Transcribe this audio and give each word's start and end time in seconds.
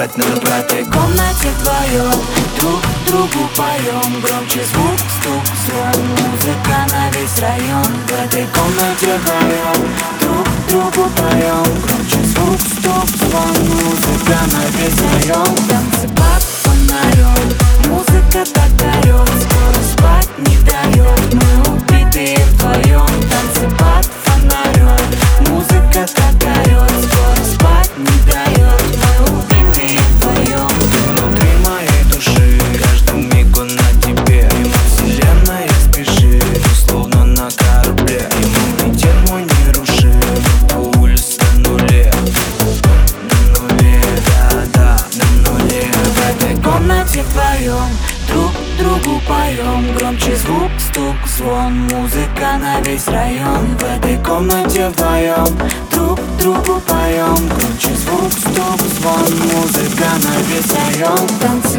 брать, 0.00 0.16
надо 0.16 0.40
брать. 0.40 0.72
В 0.72 0.90
комнате 0.90 1.48
вдвоем 1.58 2.12
друг 2.58 2.80
другу 3.06 3.48
поем 3.56 4.20
Громче 4.20 4.64
звук, 4.64 4.98
стук, 5.20 5.44
звон. 5.64 6.06
Музыка 6.08 6.86
на 6.90 7.10
весь 7.10 7.38
район. 7.40 7.86
В 8.08 8.24
этой 8.24 8.46
комнате 8.46 9.18
вдвоем 9.18 9.88
друг 10.20 10.48
другу 10.68 11.10
поем 11.16 11.80
Громче 11.82 12.24
звук, 12.24 12.60
стук, 12.60 13.08
звон. 13.18 13.54
Музыка 13.68 14.38
на 14.52 14.64
весь 14.78 15.00
район. 15.00 15.56
Танцы 15.68 16.08
под 16.08 16.42
фонарем 16.62 17.44
Музыка 17.88 18.44
так 18.54 18.76
дарет 18.76 19.28
Скоро 19.42 19.82
спать 19.92 20.28
не 20.38 20.56
дает 20.58 21.34
Мы 21.34 21.74
убитые 21.74 22.38
вдвоем 22.52 23.06
Танцы 23.28 23.68
под 23.76 24.06
фонарем 24.24 24.96
Музыка 25.48 26.06
так 26.14 26.56
орет 26.56 26.90
Скоро 27.04 27.44
спать 27.44 27.90
не 27.98 28.32
дает 28.32 28.49
громче 50.10 50.36
звук, 50.36 50.70
стук, 50.78 51.16
звон. 51.26 51.72
Музыка 51.92 52.58
на 52.58 52.80
весь 52.80 53.06
район. 53.06 53.76
В 53.78 53.84
этой 53.84 54.16
комнате 54.24 54.88
вдвоем 54.88 55.58
Друг 55.92 56.18
другу 56.38 56.80
поем. 56.80 57.48
Громче 57.48 57.94
звук, 57.94 58.32
стук, 58.32 58.80
звон. 58.98 59.38
Музыка 59.54 60.08
на 60.24 60.34
весь 60.48 60.72
район. 60.72 61.28
Танцуем. 61.40 61.69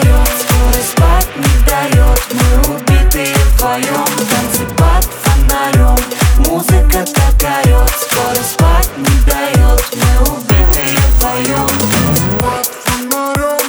дает, 0.00 0.28
скорость 0.40 0.90
спать 0.90 1.28
не 1.36 1.64
дает 1.66 2.20
Мы 2.32 2.74
убитые 2.74 3.34
вдвоем, 3.54 4.06
танцы 4.28 4.66
под 4.76 5.04
фонарем 5.22 5.98
Музыка 6.38 7.04
так 7.14 7.42
орет, 7.42 7.90
скорость 8.00 8.52
спать 8.52 8.90
не 8.96 9.30
дает 9.30 9.82
Мы 9.94 10.32
убитые 10.32 10.96
вдвоем, 11.16 11.68
танцы 11.68 12.26
под 12.38 12.66
фонарем 12.84 13.60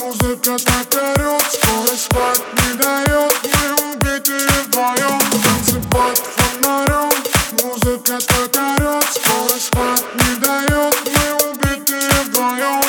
Музыка 0.00 0.56
так 0.58 1.02
орет, 1.02 1.42
скорость 1.52 2.04
спать 2.04 2.42
не 2.52 2.78
дает 2.78 3.34
Мы 3.54 3.92
убитые 3.92 4.48
вдвоем, 4.66 5.20
танцы 5.42 5.80
под 5.90 6.18
фонарем 6.36 7.12
Музыка 7.62 8.18
так 8.26 8.56
орет, 8.56 9.04
скорость 9.12 9.66
спать 9.66 10.04
не 10.14 10.40
дает 10.40 10.94
Мы 11.04 11.50
убитые 11.50 12.10
вдвоем 12.26 12.79